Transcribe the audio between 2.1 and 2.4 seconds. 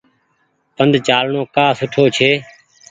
ڇي۔